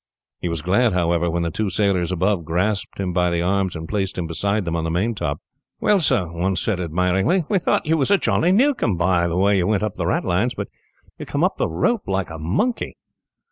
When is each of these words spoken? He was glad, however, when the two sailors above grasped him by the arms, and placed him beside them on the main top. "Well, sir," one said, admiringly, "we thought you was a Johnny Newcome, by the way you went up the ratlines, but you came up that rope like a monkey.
He 0.39 0.49
was 0.49 0.63
glad, 0.63 0.93
however, 0.93 1.29
when 1.29 1.43
the 1.43 1.51
two 1.51 1.69
sailors 1.69 2.11
above 2.11 2.43
grasped 2.43 2.97
him 2.99 3.13
by 3.13 3.29
the 3.29 3.43
arms, 3.43 3.75
and 3.75 3.87
placed 3.87 4.17
him 4.17 4.25
beside 4.25 4.65
them 4.65 4.75
on 4.75 4.83
the 4.83 4.89
main 4.89 5.13
top. 5.13 5.39
"Well, 5.79 5.99
sir," 5.99 6.25
one 6.31 6.55
said, 6.55 6.79
admiringly, 6.79 7.45
"we 7.49 7.59
thought 7.59 7.85
you 7.85 7.97
was 7.97 8.09
a 8.09 8.17
Johnny 8.17 8.51
Newcome, 8.51 8.97
by 8.97 9.27
the 9.27 9.37
way 9.37 9.57
you 9.59 9.67
went 9.67 9.83
up 9.83 9.93
the 9.93 10.07
ratlines, 10.07 10.55
but 10.55 10.69
you 11.19 11.27
came 11.27 11.43
up 11.43 11.57
that 11.57 11.67
rope 11.67 12.07
like 12.07 12.31
a 12.31 12.39
monkey. 12.39 12.97